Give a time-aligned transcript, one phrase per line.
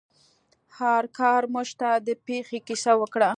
[0.77, 3.29] هارکر موږ ته د پیښې کیسه وکړه.